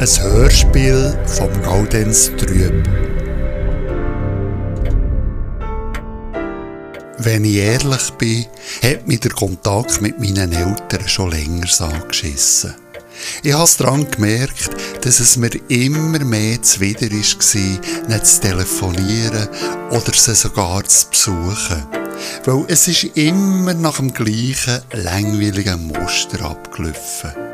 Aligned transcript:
Ein 0.00 0.22
Hörspiel 0.22 1.14
vom 1.26 1.62
Gaudenz 1.62 2.30
Trüb. 2.38 2.88
Wenn 7.18 7.44
ich 7.44 7.56
ehrlich 7.56 8.10
bin, 8.12 8.46
hat 8.82 9.06
mich 9.06 9.20
der 9.20 9.32
Kontakt 9.32 10.00
mit 10.00 10.18
meinen 10.18 10.52
Eltern 10.52 11.06
schon 11.06 11.32
länger 11.32 11.66
angeschissen. 11.80 12.76
Ich 13.42 13.52
habe 13.52 13.70
daran 13.76 14.10
gemerkt, 14.10 14.70
dass 15.02 15.20
es 15.20 15.36
mir 15.36 15.50
immer 15.68 16.20
mehr 16.20 16.62
zuwider 16.62 17.10
war, 17.10 18.08
nicht 18.08 18.26
zu 18.26 18.40
telefonieren 18.40 19.48
oder 19.90 20.14
sie 20.14 20.34
sogar 20.34 20.82
zu 20.84 21.10
besuchen. 21.10 21.84
Weil 22.46 22.64
es 22.68 22.88
ist 22.88 23.04
immer 23.18 23.74
nach 23.74 23.98
dem 23.98 24.14
gleichen 24.14 24.80
langweiligen 24.94 25.88
Muster 25.88 26.40
abgelaufen. 26.40 27.49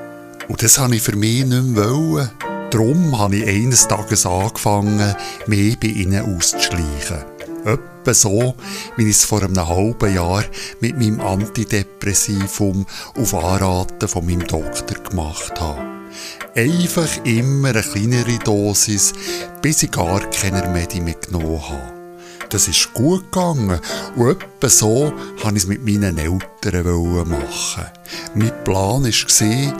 Und 0.48 0.62
das 0.62 0.78
habe 0.78 0.96
ich 0.96 1.02
für 1.02 1.16
mich 1.16 1.44
nicht 1.44 1.64
mehr. 1.64 2.30
Darum 2.70 3.18
habe 3.18 3.36
ich 3.36 3.48
eines 3.48 3.88
Tages 3.88 4.26
angefangen, 4.26 5.14
mich 5.46 5.78
bei 5.78 5.88
ihnen 5.88 6.36
auszuschleichen. 6.36 7.24
Etwa 7.64 8.14
so, 8.14 8.54
wie 8.96 9.04
ich 9.04 9.16
es 9.16 9.24
vor 9.24 9.42
einem 9.42 9.56
halben 9.56 10.14
Jahr 10.14 10.44
mit 10.80 10.96
meinem 10.96 11.20
Antidepressivum 11.20 12.86
auf 13.16 13.34
Anraten 13.34 14.08
von 14.08 14.26
meinem 14.26 14.46
Doktor 14.46 15.02
gemacht 15.02 15.60
habe. 15.60 15.80
Einfach 16.54 17.08
immer 17.24 17.70
eine 17.70 17.82
kleinere 17.82 18.38
Dosis, 18.38 19.12
bis 19.62 19.82
ich 19.82 19.90
gar 19.90 20.20
keine 20.30 20.68
Medi 20.68 21.00
mehr 21.00 21.14
genommen 21.14 21.60
habe. 21.68 21.96
Das 22.48 22.68
ist 22.68 22.94
gut 22.94 23.32
gegangen 23.32 23.80
und 24.14 24.30
etwa 24.30 24.68
so 24.68 25.12
wollte 25.42 25.56
ich 25.56 25.64
es 25.64 25.66
mit 25.66 25.84
meinen 25.84 26.16
Eltern 26.16 27.28
machen. 27.28 27.86
Mein 28.34 28.64
Plan 28.64 29.02
war, 29.04 29.74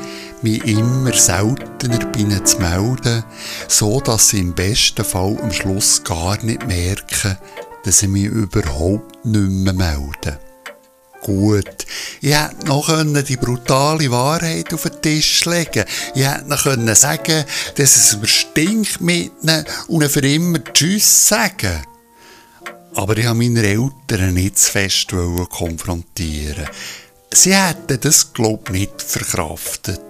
mich 0.46 0.64
immer 0.64 1.12
seltener 1.12 1.98
bei 2.12 2.20
ihnen 2.20 2.46
zu 2.46 2.60
melden, 2.60 3.24
so 3.66 4.00
dass 4.00 4.28
sie 4.28 4.38
im 4.38 4.54
besten 4.54 5.04
Fall 5.04 5.36
am 5.42 5.52
Schluss 5.52 6.04
gar 6.04 6.40
nicht 6.44 6.64
merken, 6.68 7.36
dass 7.84 7.98
sie 7.98 8.06
mich 8.06 8.26
überhaupt 8.26 9.24
nicht 9.24 9.50
mehr 9.50 9.72
melden. 9.72 10.38
Gut, 11.20 11.86
ich 12.20 12.32
hätte 12.32 12.64
noch 12.66 12.88
die 13.24 13.36
brutale 13.36 14.08
Wahrheit 14.12 14.72
auf 14.72 14.84
den 14.84 15.02
Tisch 15.02 15.44
legen 15.46 15.84
Ich 16.14 16.24
hätte 16.24 16.48
noch 16.48 16.94
sagen 16.94 17.44
dass 17.74 17.96
es 17.96 18.16
mir 18.16 18.28
stinkt 18.28 19.00
mit 19.00 19.32
ihnen 19.42 19.64
und 19.88 20.08
für 20.08 20.20
immer 20.20 20.62
Tschüss 20.62 21.26
sagen. 21.26 21.82
Aber 22.94 23.16
ich 23.16 23.26
habe 23.26 23.38
meine 23.38 23.66
Eltern 23.66 24.34
nicht 24.34 24.58
zu 24.58 24.70
fest 24.70 25.12
konfrontieren. 25.50 26.68
Sie 27.34 27.52
hätten 27.52 27.98
das, 28.00 28.32
glaube 28.32 28.62
ich, 28.66 28.80
nicht 28.80 29.02
verkraftet. 29.02 30.05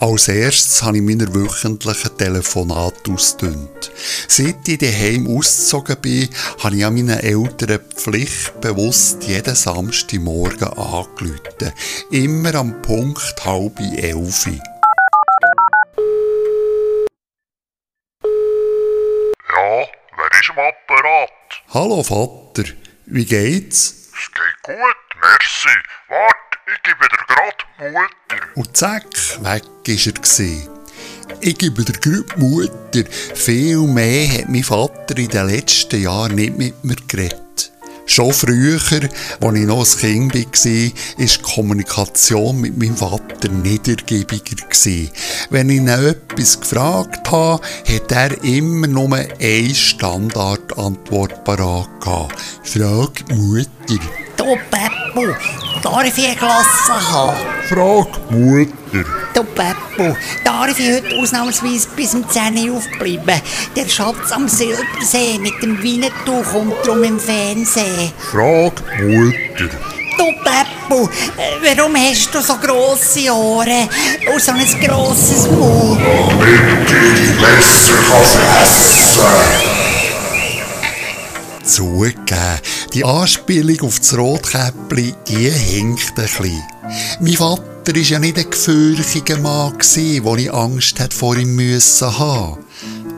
Als 0.00 0.28
erstes 0.28 0.82
habe 0.82 0.96
ich 0.96 1.02
meine 1.02 1.34
wöchentlichen 1.34 2.16
Telefonate 2.16 3.12
ausgedünnt. 3.12 3.90
Seit 4.28 4.66
ich 4.66 4.78
daheim 4.78 5.26
ausgezogen 5.26 5.96
bin, 6.00 6.28
habe 6.60 6.76
ich 6.76 6.86
an 6.86 6.94
meinen 6.94 7.18
Eltern 7.18 7.80
pflichtbewusst 7.94 9.24
jeden 9.24 9.54
Samstagmorgen 9.54 10.68
angerufen. 10.68 11.72
Immer 12.10 12.54
am 12.54 12.80
Punkt 12.80 13.44
halb 13.44 13.78
elf. 13.80 14.48
Ist 20.48 20.56
am 20.56 20.64
Apparat. 20.64 21.30
Hallo 21.74 22.02
Vater, 22.02 22.64
wie 23.06 23.24
geht's? 23.24 24.10
Es 24.12 24.30
geht 24.32 24.62
gut, 24.62 25.20
merci. 25.20 25.68
Wart, 26.08 26.34
ich 26.66 26.82
gebe 26.82 27.08
dir 27.08 27.24
grad 27.26 27.92
Mutter. 27.92 28.46
Und 28.54 28.76
zack, 28.76 29.04
weg 29.42 29.62
ist 29.86 30.06
er 30.06 30.12
gewesen. 30.12 30.68
Ich 31.40 31.58
gebe 31.58 31.84
dir 31.84 31.92
gerade 31.92 32.40
Mutter. 32.40 33.04
Viel 33.34 33.80
mehr 33.82 34.28
hat 34.38 34.48
mein 34.48 34.64
Vater 34.64 35.16
in 35.18 35.28
den 35.28 35.46
letzten 35.48 36.02
Jahren 36.02 36.34
nicht 36.34 36.56
mit 36.56 36.84
mir 36.84 36.96
geredet. 37.06 37.72
Schon 38.08 38.32
früher, 38.32 38.80
als 38.80 39.54
ich 39.54 39.66
noch 39.66 39.86
ein 39.86 39.98
Kind 39.98 40.34
war, 40.34 40.40
war 40.40 40.92
die 41.18 41.42
Kommunikation 41.42 42.58
mit 42.58 42.78
meinem 42.78 42.96
Vater 42.96 43.50
niedergiebiger. 43.50 44.56
Wenn 45.50 45.68
ich 45.68 45.76
ihn 45.76 45.88
etwas 45.88 46.58
gefragt 46.58 47.30
habe, 47.30 47.62
hat 47.86 48.12
er 48.12 48.42
immer 48.42 48.86
nur 48.86 49.14
eine 49.14 49.74
Standardantwort 49.74 51.44
parat. 51.44 51.88
Frag 52.64 53.28
Mutter. 53.28 54.00
Du 54.38 54.56
Beppo, 55.18 55.34
darf 55.82 56.18
ich 56.18 56.26
eine 56.26 56.36
Klasse 56.36 57.12
haben? 57.12 57.36
Frag 57.68 58.30
Mutter. 58.30 59.04
Du 59.34 59.42
Beppo, 59.42 60.16
darf 60.44 60.78
ich 60.78 60.94
heute 60.94 61.16
ausnahmsweise 61.16 61.88
bis 61.96 62.14
um 62.14 62.28
10 62.28 62.70
Uhr 62.70 62.76
aufbleiben? 62.76 63.42
Der 63.76 63.88
Schatz 63.88 64.30
am 64.32 64.48
Silbersee 64.48 65.38
mit 65.38 65.60
dem 65.62 65.82
Winnetou 65.82 66.42
kommt 66.42 66.86
drum 66.86 67.02
im 67.02 67.18
Fernsehen. 67.18 68.12
Frag 68.30 68.80
Mutter. 69.00 69.68
Du 70.16 70.24
Beppo, 70.42 71.08
äh, 71.36 71.76
warum 71.76 71.94
hast 71.96 72.34
du 72.34 72.40
so 72.40 72.54
grosse 72.56 73.32
Ohren 73.32 73.88
und 74.32 74.40
so 74.40 74.52
ein 74.52 74.80
grosses 74.80 75.48
Maul? 75.50 75.98
Damit 75.98 77.20
ich 77.20 77.40
besser 77.40 77.94
fressen 78.02 78.27
Zugegeben, 81.78 82.58
die 82.92 83.04
Anspielung 83.04 83.82
auf 83.82 84.00
das 84.00 84.18
Rotkäppli, 84.18 85.14
die 85.28 85.48
hinkt 85.48 86.08
ein 86.18 86.24
bisschen. 86.24 86.60
Mein 87.20 87.34
Vater 87.34 87.94
war 87.94 88.02
ja 88.02 88.18
nicht 88.18 88.36
ein 88.36 88.50
gefürchiger 88.50 89.38
Mann, 89.38 89.74
wo 89.78 90.34
ich 90.34 90.52
Angst 90.52 90.98
hätte 90.98 91.16
vor 91.16 91.36
ihm 91.36 91.54
müssen 91.54 92.18
haben. 92.18 92.58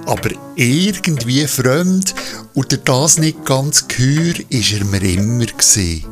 Aber 0.04 0.28
irgendwie 0.56 1.47
fremd 1.47 2.15
und 2.53 2.71
durch 2.71 2.82
das 2.84 3.16
nicht 3.16 3.47
ganz 3.47 3.88
gehör 3.88 4.34
ist 4.50 4.72
er 4.72 4.84
mir 4.84 5.04
immer 5.04 5.47
gewesen. 5.47 6.04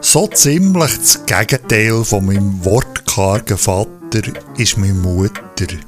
So 0.00 0.26
ziemlich 0.26 0.96
das 0.98 1.26
Gegenteil 1.26 2.02
von 2.02 2.26
meinem 2.26 2.64
wortkargen 2.64 3.56
Vater 3.56 4.22
ist 4.56 4.78
meine 4.78 4.94
Mutter. 4.94 5.66
Die 5.68 5.78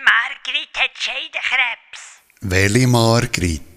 Margrit 0.00 0.72
hat 0.76 0.92
Scheidenkrebs. 0.94 2.22
Welche 2.40 2.86
Margrit? 2.86 3.69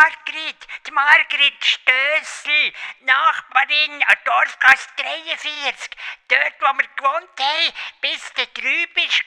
Margrit, 0.00 0.66
die 0.86 0.92
Margrit 0.92 1.62
Stössel, 1.62 2.72
Nachbarin 3.00 4.02
an 4.08 4.16
Dorfgasse 4.24 4.88
43, 4.96 5.90
dort 6.26 6.54
wo 6.60 6.78
wir 6.78 6.88
gewohnt 6.96 7.38
haben, 7.38 7.72
bis 8.00 8.32
du 8.32 8.46
drüben 8.58 8.94
bist. 8.94 9.20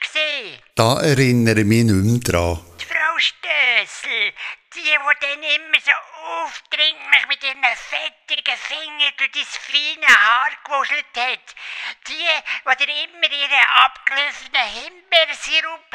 Da 0.74 1.00
erinnere 1.00 1.60
ich 1.60 1.66
mich 1.66 1.84
nicht 1.84 1.94
mehr 1.94 2.18
dran. 2.18 2.76
Die 2.80 2.86
Frau 2.86 3.18
Stössel, 3.18 4.32
die, 4.74 4.82
die 4.82 4.98
dann 5.20 5.42
immer 5.44 5.80
so 5.80 5.92
aufdringlich 6.42 7.28
mit 7.28 7.44
ihren 7.44 7.62
fettigen 7.76 8.58
Fingern 8.58 9.12
durch 9.16 9.30
dein 9.30 9.44
feine 9.44 10.08
Haar 10.08 10.50
gewuschelt 10.64 11.16
hat. 11.16 11.54
Die, 12.08 12.14
die 12.14 12.84
dir 12.84 13.04
immer 13.04 13.30
ihren 13.30 13.64
abgelaufenen 13.84 15.03
Himbeersirup 15.14 15.94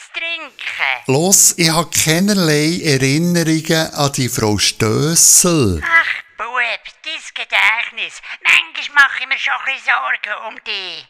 zu 0.00 0.18
trinken. 0.18 1.02
Los, 1.06 1.54
ich 1.58 1.70
habe 1.70 1.90
keinerlei 1.90 2.80
Erinnerungen 2.82 3.92
an 3.94 4.12
die 4.12 4.28
Frau 4.28 4.56
Stössel. 4.58 5.82
Ach, 5.84 6.14
Bub, 6.38 6.84
dein 7.04 7.22
Gedächtnis. 7.34 8.22
Manchmal 8.42 9.04
mache 9.04 9.20
ich 9.20 9.28
mir 9.28 9.38
schon 9.38 9.52
ein 9.52 9.74
bisschen 9.74 9.92
Sorgen 9.92 10.48
um 10.48 10.64
dich. 10.64 11.06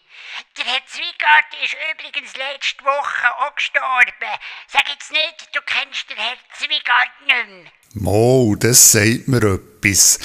Der 0.57 0.65
Herr 0.65 0.87
Zwiegart 0.87 1.51
ist 1.63 1.77
übrigens 1.93 2.33
letzte 2.37 2.85
Woche 2.85 3.27
auch 3.39 3.55
gestorben. 3.55 4.33
Sag 4.67 4.89
jetzt 4.89 5.13
nicht, 5.13 5.49
du 5.55 5.61
kennst 5.65 6.11
den 6.11 6.17
Herr 6.17 6.37
Zwiegart 6.59 7.11
nicht 7.27 7.49
mehr. 7.49 7.73
Mo, 7.95 8.57
das 8.59 8.93
sagt 8.93 9.29
mir 9.29 9.45
etwas. 9.45 10.19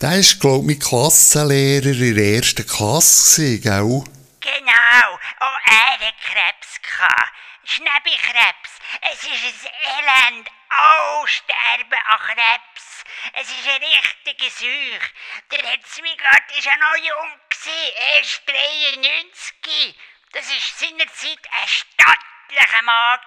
Der 0.00 0.10
war, 0.10 0.38
glaub 0.38 0.60
ich, 0.60 0.66
mein 0.66 0.78
Klassenlehrer 0.78 1.86
in 1.86 2.14
der 2.14 2.36
ersten 2.36 2.66
Klasse, 2.66 3.58
gell? 3.58 4.04
Genau, 4.40 5.08
auch 5.40 5.58
er 5.66 6.06
hat 6.06 6.14
Krebs 6.22 6.57
gehabt. 6.98 7.32
Schnäbikrebs. 7.64 8.78
Es 9.12 9.22
ist 9.22 9.66
ein 9.66 10.04
Elend. 10.04 10.50
Oh, 10.70 11.26
sterben 11.26 11.98
an 12.06 12.18
Krebs. 12.18 13.04
Es 13.34 13.48
ist 13.50 13.68
eine 13.68 13.84
richtige 13.84 14.50
Seuche. 14.50 15.12
Der 15.50 15.70
Herr 15.70 15.80
Zwiegart 15.82 16.50
war 16.50 16.58
ja 16.58 16.76
noch 16.76 16.96
jung, 16.96 17.40
erst 18.16 18.42
93. 18.46 19.98
Das 20.32 20.48
war 20.48 20.88
seinerzeit 20.88 21.38
ein 21.50 21.68
stattlicher 21.68 22.82
Mann. 22.82 23.20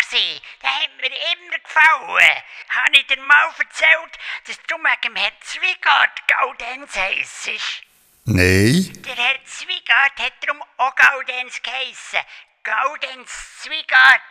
Der 0.61 0.69
hat 0.69 0.97
mir 0.97 1.07
immer 1.07 1.59
gefallen. 1.59 2.43
Habe 2.69 2.97
ich 2.97 3.07
dir 3.07 3.21
mal 3.21 3.53
erzählt, 3.57 4.19
dass 4.45 4.61
du 4.67 4.75
wegen 4.75 5.15
Herrn 5.15 5.33
Zwiegart 5.41 6.27
Gaudenz 6.27 6.95
heissest? 6.95 7.83
Nein. 8.25 9.01
Der 9.03 9.15
Herr 9.15 9.45
Zwiegart 9.45 10.19
hat 10.19 10.33
darum 10.41 10.63
auch 10.77 10.95
Gaudenz 10.95 11.61
geheissen. 11.61 12.19
Gaudenz 12.63 13.27
Zwiegart. 13.63 14.21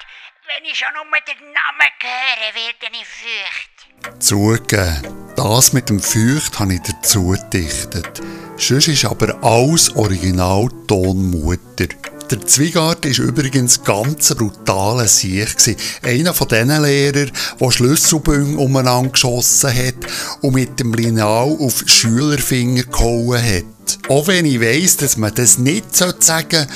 wenn 0.47 0.65
ich 0.65 0.79
schon 0.79 0.87
nur 0.94 1.03
den 1.27 1.53
Namen 1.53 1.91
höre, 2.00 2.55
werde 2.55 2.94
ich 2.94 3.09
fürcht. 3.09 4.23
Zugegeben, 4.23 5.35
das 5.35 5.73
mit 5.73 5.88
dem 5.88 5.99
Feucht 5.99 6.61
habe 6.61 6.75
ich 6.75 6.81
dazu 6.82 7.31
gedichtet. 7.31 8.21
Sonst 8.56 8.87
ist 8.87 9.05
aber 9.05 9.43
alles 9.43 9.97
original 9.97 10.69
Tonmutter. 10.87 11.88
Der 12.31 12.47
Zwiegart 12.47 13.05
war 13.05 13.27
übrigens 13.27 13.82
ganz 13.82 14.32
brutaler 14.32 15.09
Sieg. 15.09 15.56
Einer 16.05 16.32
von 16.32 16.47
diesen 16.47 16.82
Lehrern, 16.82 17.32
der 17.61 17.71
Schlüsselbünge 17.73 18.59
umeinander 18.59 19.11
geschossen 19.11 19.75
hat 19.75 20.06
und 20.41 20.55
mit 20.55 20.79
dem 20.79 20.94
Lineal 20.94 21.56
auf 21.59 21.82
Schülerfinger 21.85 22.85
gehauen 22.85 23.43
hat. 23.43 23.99
Auch 24.09 24.29
wenn 24.29 24.47
ich 24.47 24.61
weiss, 24.61 24.97
dass 24.99 25.17
man 25.17 25.35
das 25.35 25.59
nicht 25.59 25.97
sagen 25.97 26.21
sollte, 26.21 26.69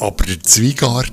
aber 0.00 0.24
der 0.24 0.42
Zwiegart, 0.42 1.12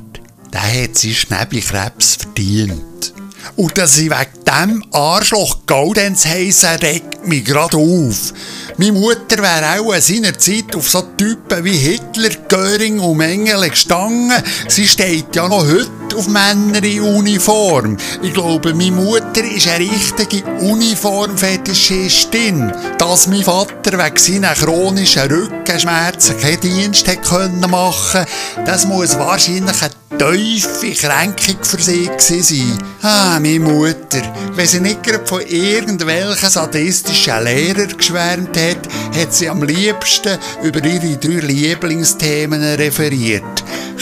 der 0.54 0.84
hat 0.84 0.98
seinen 0.98 1.14
Schnäbelkrebs 1.14 2.16
verdient. 2.16 3.14
Und 3.56 3.78
dass 3.78 3.98
ich 3.98 4.10
wegen 4.10 4.46
dem 4.46 4.84
Arschloch 4.92 5.60
Gaudenz 5.66 6.26
heisse, 6.26 6.82
regt 6.82 7.28
mich 7.28 7.46
gerade 7.46 7.78
auf. 7.78 8.34
Meine 8.78 8.94
Mutter 8.94 9.38
wäre 9.38 9.80
auch 9.80 9.94
in 9.94 10.02
seiner 10.02 10.38
Zeit 10.38 10.76
auf 10.76 10.90
so 10.90 11.02
Typen 11.18 11.64
wie 11.64 11.78
Hitler, 11.78 12.30
Göring 12.50 13.00
und 13.00 13.18
Mengele 13.18 13.70
gestanden. 13.70 14.44
Sie 14.68 14.88
steht 14.88 15.36
ja 15.36 15.48
noch 15.48 15.66
heute 15.66 15.90
auf 16.16 16.28
Männer 16.28 16.84
in 16.84 17.02
Uniform. 17.02 17.98
Ich 18.22 18.34
glaube, 18.34 18.74
meine 18.74 18.92
Mutter 18.92 19.44
ist 19.44 19.68
eine 19.68 19.92
richtige 19.92 20.46
Uniformfetischistin. 20.62 22.72
Dass 22.98 23.28
mein 23.28 23.44
Vater 23.44 23.98
wegen 23.98 24.18
seiner 24.18 24.54
chronischen 24.54 25.30
Rückenschmerzen 25.30 26.40
keinen 26.40 26.62
Dienst 26.62 27.06
hätte 27.08 27.50
machen 27.68 28.26
können, 28.56 28.66
das 28.66 28.86
muss 28.86 29.20
wahrscheinlich 29.20 29.82
eine 29.82 29.92
tiefe 30.18 30.92
Kränkung 30.92 31.58
für 31.62 31.82
sie 31.82 32.10
sein. 32.18 32.78
Ah, 33.02 33.38
meine 33.40 33.60
Mutter, 33.60 34.22
wenn 34.54 34.68
sie 34.68 34.80
nicht 34.80 35.04
gerade 35.04 35.26
von 35.26 35.42
irgendwelchen 35.42 36.50
sadistischen 36.50 37.44
Lehrern 37.44 37.98
geschwärmt 37.98 38.58
hat, 38.58 38.88
hat 39.16 39.34
sie 39.34 39.50
am 39.50 39.64
liebsten 39.64 40.38
über 40.64 40.82
ihre 40.84 41.18
drei 41.18 41.46
Lieblingsthemen 41.46 42.64
referiert. 42.76 43.44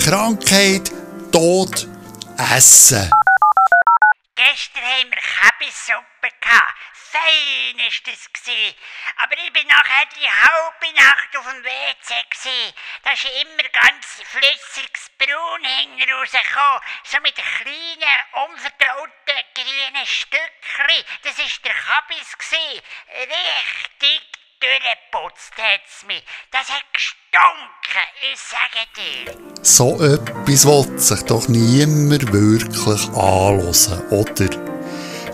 Krankheit, 0.04 0.92
Tod, 1.32 1.88
Essen. 2.38 3.12
Gestern 4.36 4.84
haben 4.84 5.12
wir 5.12 5.22
Käbissuppe 5.22 6.30
gehabt. 6.42 6.78
Fein 6.94 7.80
ist 7.88 8.08
das. 8.08 8.30
Aber 9.18 9.38
ich 9.38 9.54
bin 9.54 9.68
nachher 9.68 10.06
die 10.16 10.28
halbe 10.28 10.96
Nacht 10.96 11.38
auf 11.38 11.46
dem 11.46 11.64
WC. 11.64 12.74
Da 13.04 13.12
ist 13.12 13.26
immer 13.26 13.70
ganz 13.70 14.22
flüssiges 14.26 15.12
Braun 15.18 15.64
hinten 15.64 16.12
rausgekommen. 16.12 16.82
So 17.04 17.20
mit 17.20 17.36
kleinen, 17.36 18.50
unverdauten 18.50 19.44
grünen 19.54 20.06
Stückchen. 20.06 21.06
Das 21.24 21.38
ist 21.38 21.64
der 21.64 21.74
Kabis 21.74 22.38
gsi. 22.38 22.82
Richtig 23.16 24.43
durchgeputzt 24.64 25.54
hat's 25.58 26.06
mich. 26.08 26.24
Das 26.52 26.70
hat 26.70 26.84
gestunken, 26.94 28.08
ich 28.32 28.40
sage 28.40 28.86
dir. 28.96 29.34
So 29.62 30.02
etwas 30.02 30.66
will 30.66 31.00
sich 31.00 31.22
doch 31.24 31.48
niemand 31.48 32.32
wirklich 32.32 33.08
anhören, 33.10 34.08
oder? 34.10 34.50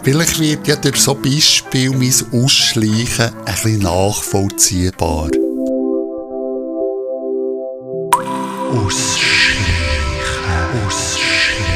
Vielleicht 0.03 0.39
wird 0.39 0.67
ja 0.67 0.75
durch 0.77 0.97
so 0.97 1.13
Beispiel 1.13 1.91
mein 1.91 2.43
Ausschleichen 2.43 3.35
ein 3.37 3.45
bisschen 3.45 3.79
nachvollziehbar. 3.79 5.29
Ausschleichen, 8.71 9.65
ausschleichen, 10.85 11.69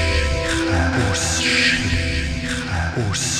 ausschleichen, 1.11 2.69
ausschleichen. 3.09 3.32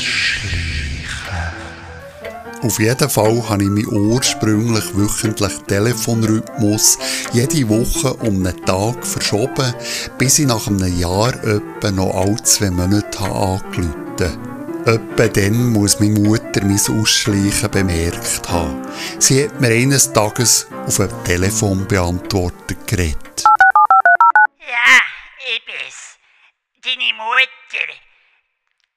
Auf 2.61 2.79
jeden 2.79 3.09
Fall 3.09 3.50
habe 3.50 3.63
ich 3.63 3.69
meinen 3.69 3.88
ursprünglich 3.88 4.95
wöchentlichen 4.95 5.67
Telefonrhythmus 5.67 6.97
jede 7.33 7.67
Woche 7.67 8.13
um 8.15 8.45
einen 8.45 8.65
Tag 8.65 9.05
verschoben, 9.05 9.73
bis 10.17 10.39
ich 10.39 10.47
nach 10.47 10.67
einem 10.67 10.97
Jahr 10.97 11.33
etwa 11.44 11.91
noch 11.91 12.15
alle 12.15 12.41
zwei 12.44 12.69
Monate 12.69 13.19
angerufen 13.19 13.94
habe. 14.19 14.53
Etwa 14.85 15.27
dann 15.27 15.71
muss 15.71 16.00
meine 16.00 16.19
Mutter 16.19 16.61
mein 16.63 16.79
Ausschleichen 17.00 17.71
bemerkt 17.71 18.50
haben. 18.50 18.85
Sie 19.17 19.45
hat 19.45 19.61
mir 19.61 19.69
eines 19.69 20.11
Tages 20.11 20.67
auf 20.85 20.99
einem 20.99 21.23
Telefonbeantworter 21.23 22.75
geredet. 22.85 23.44
Ja, 24.59 24.99
ich 25.53 25.63
bin's. 25.65 26.17
Deine 26.83 27.13
Mutter. 27.13 27.88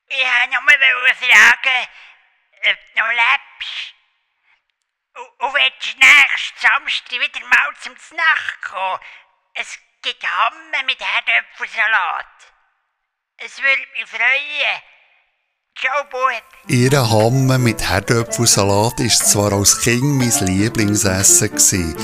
Ich 0.08 0.16
wollte 0.16 0.78
nur 0.92 1.14
fragen, 1.14 1.86
ob 2.62 2.78
du 2.94 3.00
noch 3.00 3.10
lebst. 3.10 3.45
Und, 5.16 5.46
und 5.46 5.54
willst 5.54 5.94
du 5.94 5.98
nächsten 5.98 6.60
Samstag 6.60 7.10
wieder 7.12 7.46
mal 7.46 7.74
zum 7.80 7.96
Znacht 7.96 8.62
kommen? 8.62 9.00
Es 9.54 9.78
gibt 10.02 10.22
Hamme 10.22 10.84
mit 10.84 11.00
Herdöpfelsalat. 11.00 12.26
Es 13.38 13.58
würde 13.58 13.82
mich 13.94 14.06
freuen. 14.06 14.82
Ciao, 15.78 16.04
Bub. 16.10 16.42
Ihre 16.68 17.10
Hamme 17.10 17.58
mit 17.58 17.82
Herdöpfelsalat 17.82 18.98
war 18.98 19.08
zwar 19.08 19.52
als 19.52 19.80
Kind 19.80 20.02
mein 20.02 20.46
Lieblingsessen, 20.46 21.50
gewesen, 21.50 21.96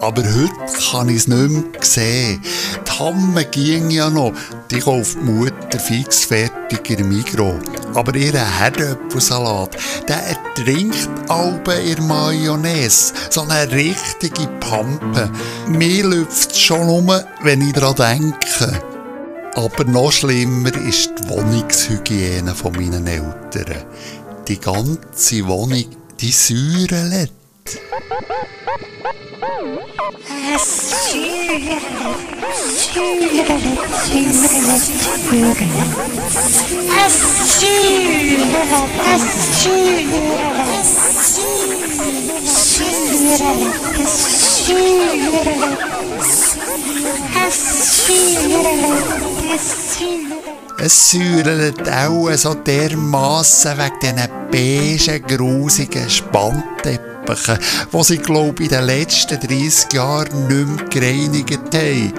aber 0.00 0.22
heute 0.22 0.90
kann 0.90 1.08
ich 1.08 1.16
es 1.16 1.28
nicht 1.28 1.72
mehr 1.72 1.82
sehen. 1.82 2.42
Die 2.86 2.98
Hamme 2.98 3.44
ging 3.46 3.90
ja 3.90 4.10
noch, 4.10 4.32
die 4.70 4.80
kauft 4.80 5.14
die 5.14 5.18
Mutter 5.18 5.78
fix 5.78 6.24
fertig 6.24 6.90
in 6.90 7.08
Migros. 7.08 7.62
Aber 7.94 8.14
ihr 8.14 8.32
Herdöpfelsalat, 8.32 9.76
der 10.08 10.22
ertrinkt 10.26 11.08
alle 11.28 11.80
in 11.80 12.06
Mayonnaise. 12.06 13.12
So 13.30 13.42
eine 13.42 13.70
richtige 13.72 14.46
Pampe. 14.60 15.30
Mir 15.66 16.04
läuft 16.04 16.56
schon 16.56 16.88
um, 16.88 17.12
wenn 17.42 17.60
ich 17.62 17.72
daran 17.72 17.96
denke. 17.96 18.80
Aber 19.54 19.84
noch 19.84 20.12
schlimmer 20.12 20.74
ist 20.86 21.10
die 21.18 21.28
Wohnungshygiene 21.28 22.54
von 22.54 22.72
meinen 22.72 23.06
Eltern. 23.06 23.84
Die 24.46 24.60
ganze 24.60 25.46
Wohnung, 25.46 25.84
die 26.20 26.30
säuert. 26.30 27.32
Es 50.82 51.10
säuert, 51.10 51.88
auch 51.88 52.30
so 52.36 52.54
dermassen 52.54 53.78
wegen 53.78 54.16
diesen 54.16 54.30
beigen, 54.50 55.26
grusigen 55.26 56.08
Spannteppichen, 57.36 57.88
die 57.92 58.04
sie, 58.04 58.18
glaube 58.18 58.64
ich, 58.64 58.70
in 58.70 58.76
den 58.76 58.86
letzten 58.86 59.40
30 59.40 59.92
Jahren 59.92 60.46
nicht 60.48 60.66
mehr 60.66 60.88
gereinigt 60.88 61.74
haben. 61.74 62.12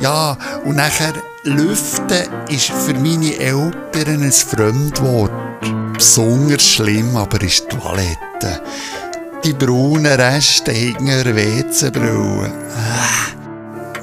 Ja, 0.00 0.36
und 0.64 0.76
nachher 0.76 1.14
Lüften 1.44 2.28
ist 2.48 2.70
für 2.70 2.94
meine 2.94 3.36
Eltern 3.38 4.22
ein 4.22 4.32
Fremdwort. 4.32 5.32
Besonders 5.94 6.64
schlimm 6.64 7.16
aber 7.16 7.40
ist 7.42 7.66
die 7.70 7.76
Toilette. 7.76 8.62
Die 9.44 9.52
braunen 9.52 10.06
Reste 10.06 10.72
hinter 10.72 11.24
WC-Brille. 11.36 12.52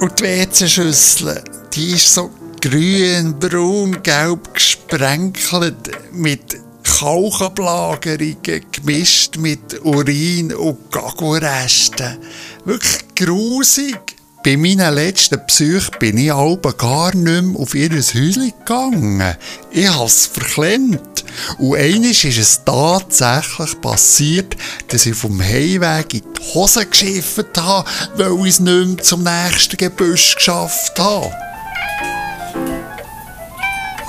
Und 0.00 0.18
die 0.18 0.24
WC-Schüssel, 0.24 1.42
die 1.72 1.92
ist 1.92 2.14
so 2.14 2.30
grün, 2.60 3.38
braun, 3.38 4.02
gelb 4.02 4.54
gesprenkelt 4.54 5.90
mit 6.12 6.63
Kalkablagerungen 6.98 8.66
gemischt 8.70 9.36
mit 9.36 9.84
Urin 9.84 10.54
und 10.54 10.92
Gagoresten. 10.92 12.18
Wirklich 12.64 13.04
grusig. 13.16 13.98
Bei 14.44 14.56
meinen 14.56 14.94
letzten 14.94 15.40
Besuchen 15.44 15.98
bin 15.98 16.18
ich 16.18 16.32
aber 16.32 16.72
gar 16.74 17.12
nicht 17.16 17.42
mehr 17.42 17.60
auf 17.60 17.74
ihr 17.74 17.90
Häuschen 17.90 18.52
gegangen. 18.58 19.36
Ich 19.72 19.88
habe 19.88 20.04
es 20.04 20.26
verklemmt. 20.26 21.24
Und 21.58 21.76
einmal 21.76 22.10
ist 22.10 22.24
es 22.24 22.60
tatsächlich 22.64 23.80
passiert, 23.80 24.56
dass 24.88 25.06
ich 25.06 25.16
vom 25.16 25.42
Heimweg 25.42 26.14
in 26.14 26.22
die 26.22 26.54
Hose 26.54 26.86
geschifft 26.86 27.58
habe, 27.58 27.90
weil 28.16 28.46
ich 28.46 28.54
es 28.54 28.60
nicht 28.60 28.86
mehr 28.86 28.98
zum 28.98 29.24
nächsten 29.24 29.76
Gebüsch 29.78 30.36
geschafft 30.36 30.96
habe. 30.98 31.32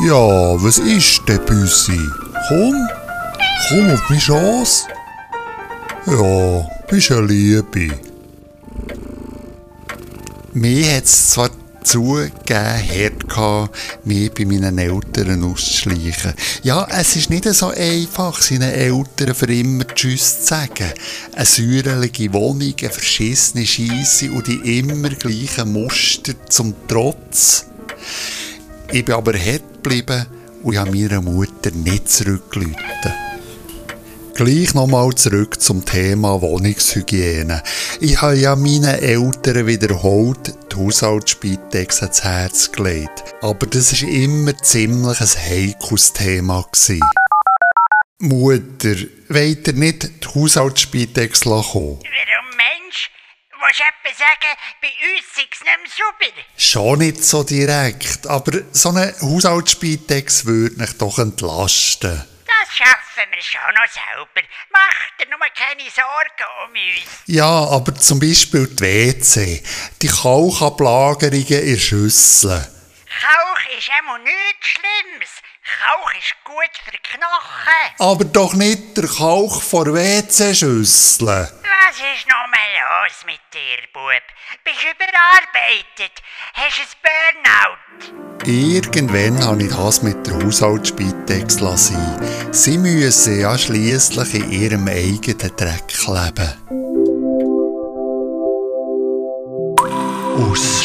Ja, 0.02 0.64
was 0.64 0.78
ist 0.78 1.22
denn, 1.28 1.44
Büssi? 1.46 2.25
Komm, 2.48 2.88
komm 3.70 3.92
auf 3.92 4.10
meine 4.10 4.22
Chance. 4.22 4.88
Ja, 6.06 6.70
bist 6.88 7.12
eine 7.12 7.22
Liebe. 7.26 7.98
Mir 10.54 10.96
hat 10.96 11.06
es 11.06 11.32
zwar 11.32 11.50
zugegeben 11.84 12.40
hart 12.56 13.28
mich 14.04 14.32
bei 14.34 14.46
meinen 14.46 14.78
Eltern 14.78 15.44
auszuschleichen. 15.44 16.34
Ja, 16.64 16.88
es 16.92 17.16
ist 17.16 17.30
nicht 17.30 17.46
so 17.46 17.70
einfach, 17.70 18.42
seinen 18.42 18.72
Eltern 18.72 19.34
für 19.34 19.52
immer 19.52 19.88
Tschüss 19.88 20.42
zu 20.42 20.46
sagen. 20.48 20.92
Eine 21.34 21.46
säurelige 21.46 22.34
Wohnung, 22.34 22.74
eine 22.80 22.90
verschissene 22.90 23.66
Scheisse 23.66 24.32
und 24.32 24.48
die 24.48 24.80
immer 24.80 25.10
gleichen 25.10 25.74
Muster 25.74 26.34
zum 26.50 26.76
Trotz. 26.88 27.66
Ich 28.92 29.04
bin 29.04 29.16
aber 29.16 29.34
hart 29.34 29.64
geblieben 29.82 30.28
und 30.66 30.78
habe 30.78 30.92
meiner 30.92 31.22
Mutter 31.22 31.72
nicht 31.72 32.10
zurückgeläutet. 32.10 33.14
Gleich 34.34 34.74
nochmal 34.74 35.16
zurück 35.16 35.62
zum 35.62 35.86
Thema 35.86 36.42
Wohnungshygiene. 36.42 37.64
Ich 38.02 38.22
habe 38.22 38.36
ja 38.36 38.56
meinen 38.58 38.84
Eltern 38.84 39.66
wiederholt 39.66 40.54
die 40.70 40.76
Haushaltsspitex 40.76 42.02
ans 42.02 42.24
Herz 42.24 42.72
gelegt. 42.72 43.24
Aber 43.42 43.66
das 43.68 44.02
war 44.02 44.10
immer 44.10 44.58
ziemlich 44.58 45.22
ein 45.22 45.28
heikles 45.28 46.12
Thema. 46.12 46.66
Gewesen. 46.70 47.00
Mutter, 48.20 48.96
wollt 49.30 49.68
ihr 49.68 49.74
nicht 49.74 50.04
die 50.24 50.28
Haushaltsspitex 50.28 51.42
kommen? 51.42 52.00
Warum 53.76 53.80
Mensch? 53.80 53.80
Willst 53.80 53.80
du 53.80 53.84
etwa 53.84 54.18
sagen, 54.18 54.58
bei 54.82 54.88
uns 54.88 55.36
sei 55.36 55.48
es 55.52 55.60
nicht 55.64 55.78
mehr 55.78 55.92
sauber? 55.98 56.42
Schon 56.58 57.00
nicht 57.00 57.24
so 57.24 57.44
direkt, 57.44 58.28
aber 58.28 58.52
so 58.72 58.90
eine 58.90 59.14
Haushaltsspitex 59.22 60.46
würde 60.46 60.76
mich 60.78 60.98
doch 60.98 61.20
entlasten. 61.20 62.24
Das 62.46 62.76
schaffen 62.76 63.32
wir 63.32 63.42
schon 63.42 63.74
noch 63.74 63.92
selber. 63.92 64.48
Mach 64.72 65.18
dir 65.20 65.30
nur 65.30 65.40
keine 65.56 65.90
Sorgen 65.90 66.46
um 66.66 66.72
uns. 66.72 67.24
Ja, 67.26 67.46
aber 67.46 67.96
zum 67.96 68.20
Beispiel 68.20 68.68
die 68.68 68.82
WC, 68.82 69.64
die 70.02 70.08
Kauchablagerungen 70.08 71.64
in 71.64 71.80
Schüsseln. 71.80 72.66
Kauch 73.22 73.78
ist 73.78 73.90
immer 74.00 74.18
nichts 74.20 74.68
Schlimmes. 74.68 75.30
Kauch 75.66 76.14
ist 76.14 76.36
gut 76.44 76.70
für 76.86 76.98
Knochen. 77.18 77.96
Aber 77.98 78.24
doch 78.26 78.54
nicht 78.54 78.96
der 78.96 79.08
Kauch 79.08 79.64
vor 79.64 79.88
WC-Schüsseln. 79.88 81.28
Was 81.28 81.96
ist 81.98 82.28
noch 82.30 82.48
mal 82.54 82.72
los 82.86 83.26
mit 83.26 83.42
dir, 83.52 83.82
Bub? 83.92 84.22
Bist 84.64 84.78
du 84.84 84.90
überarbeitet? 84.94 86.22
Hast 86.54 86.78
du 86.78 86.82
ein 86.84 87.42
Burnout? 87.42 88.48
Irgendwann 88.48 89.44
habe 89.44 89.64
ich 89.64 89.76
das 89.76 90.04
mit 90.04 90.28
der 90.28 90.36
Haushaltsspitex 90.36 91.56
sein. 91.56 92.52
Sie 92.52 92.78
müssen 92.78 93.40
ja 93.40 93.58
schliesslich 93.58 94.36
in 94.36 94.52
ihrem 94.52 94.88
eigenen 94.88 95.56
Dreck 95.56 95.92
leben. 96.06 96.54
Ausschleichen, 100.38 100.85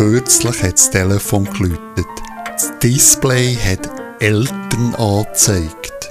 Kürzlich 0.00 0.62
hat 0.62 0.72
das 0.72 0.88
Telefon 0.88 1.44
geläutet. 1.44 2.06
Das 2.46 2.72
Display 2.78 3.54
hat 3.54 3.86
Eltern 4.18 4.94
angezeigt. 4.94 6.10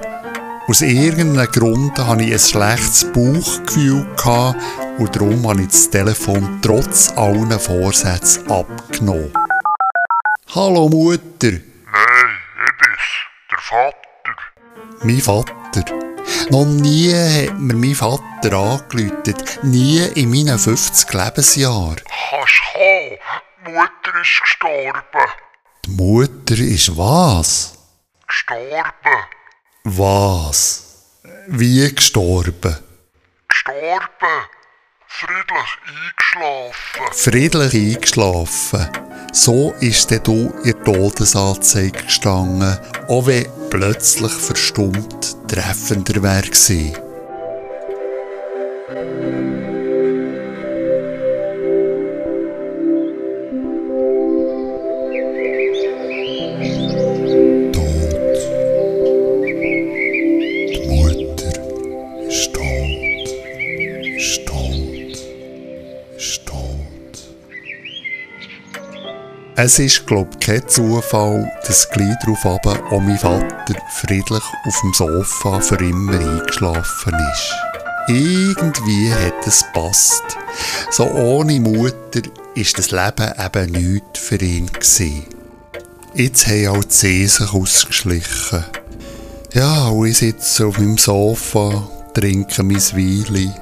Aus 0.68 0.82
irgendeinem 0.82 1.52
Grund 1.52 1.98
hatte 1.98 2.22
ich 2.22 2.34
ein 2.34 2.38
schlechtes 2.38 3.06
Bauchgefühl 3.06 4.06
und 5.00 5.16
darum 5.16 5.50
habe 5.50 5.64
ich 5.64 5.70
das 5.70 5.90
Telefon 5.90 6.60
trotz 6.62 7.12
allen 7.18 7.60
Vorsätzen 7.60 8.48
abgenommen. 8.52 9.34
Hallo 10.54 10.88
Mutter, 10.88 11.50
Nein, 11.50 11.60
ich 12.68 12.78
bin's, 12.78 13.10
der 13.50 13.58
Vater. 13.58 14.36
mein 15.02 15.20
Vater. 15.20 15.86
Noch 16.52 16.66
nie 16.66 17.12
hat 17.12 17.60
mir 17.60 17.76
mein 17.76 17.96
Vater 17.96 18.54
angeläutet, 18.54 19.64
nie 19.64 19.98
in 20.14 20.30
meinen 20.30 20.60
50 20.60 21.12
Lebensjahren. 21.12 21.96
Kannst 22.30 22.69
Mutter 23.72 24.22
ist 24.22 24.42
gestorben. 24.42 25.32
Die 25.86 25.92
Mutter 25.92 26.58
ist 26.58 26.98
was? 26.98 27.74
Gestorben. 28.28 29.20
Was? 29.84 31.06
Wie 31.48 31.94
gestorben? 31.94 32.78
Gestorben. 33.48 34.46
Friedlich 35.08 35.78
eingeschlafen. 35.88 37.14
Friedlich 37.14 37.74
eingeschlafen. 37.74 38.90
So 39.32 39.74
ist 39.80 40.10
denn 40.12 40.24
du 40.24 40.54
in 40.64 40.72
der 40.72 40.84
Todesanzeige 40.84 42.04
gestanden, 42.04 42.78
auch 43.08 43.26
wenn 43.28 43.48
plötzlich 43.70 44.32
verstummt 44.32 45.38
treffender 45.48 46.22
wäre 46.22 46.44
gewesen. 46.44 47.09
Es 69.62 69.78
ist, 69.78 70.08
glaub 70.08 70.30
ich, 70.36 70.40
kein 70.40 70.70
Zufall, 70.70 71.52
dass 71.68 71.90
gleich 71.90 72.16
darauf 72.22 72.46
aber 72.46 72.82
auch 72.94 73.02
mein 73.02 73.20
Vater 73.20 73.76
friedlich 73.90 74.44
auf 74.66 74.80
dem 74.80 74.94
Sofa 74.94 75.60
für 75.60 75.76
immer 75.84 76.14
eingeschlafen 76.18 77.14
ist. 77.34 77.56
Irgendwie 78.08 79.14
hat 79.14 79.46
es 79.46 79.66
passt. 79.74 80.24
So 80.92 81.04
ohne 81.12 81.60
Mutter 81.60 82.22
ist 82.56 82.78
das 82.78 82.92
Leben 82.92 83.34
eben 83.38 83.72
nichts 83.74 84.20
für 84.22 84.38
ihn. 84.38 84.72
Jetzt 86.14 86.48
haben 86.48 86.68
auch 86.70 86.84
die 86.86 86.94
See 86.94 87.28
sich 87.28 87.54
ausgeschlichen. 87.54 88.64
Ja, 89.52 89.90
und 89.90 90.08
ich 90.08 90.20
sitze 90.20 90.68
auf 90.68 90.78
meinem 90.78 90.98
Sofa, 90.98 91.86
trinke 92.14 92.64
mein 92.64 92.78
Weile 92.78 93.54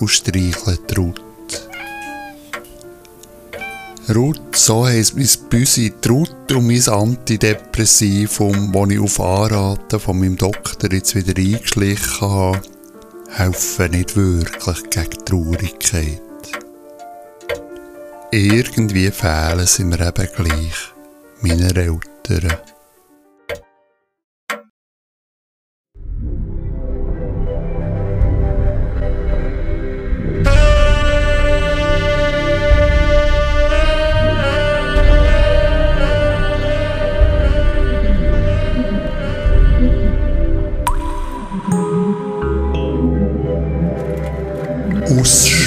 und 0.00 0.08
streichle 0.08 0.78
die 0.90 0.94
Ruth. 0.96 1.27
Ruth, 4.14 4.56
so 4.56 4.86
heisst 4.86 5.16
mein 5.16 5.28
Büsi, 5.50 5.92
die 6.02 6.08
Ruth 6.08 6.52
und 6.52 6.66
mein 6.66 6.88
Antidepressivum, 6.88 8.72
das 8.72 8.90
ich 8.90 9.00
auf 9.00 9.20
Anraten 9.20 10.00
von 10.00 10.18
meinem 10.18 10.36
Doktor 10.36 10.90
jetzt 10.90 11.14
wieder 11.14 11.36
eingeschlichen 11.36 12.20
habe, 12.22 12.62
helfen 13.30 13.90
nicht 13.90 14.16
wirklich 14.16 14.90
gegen 14.90 15.24
Traurigkeit. 15.26 16.22
Irgendwie 18.30 19.10
fehlen 19.10 19.66
sie 19.66 19.84
mir 19.84 20.00
eben 20.00 20.28
gleich, 20.34 20.94
meine 21.42 21.74
Eltern. 21.74 22.58
Ausschleichen, 45.18 45.57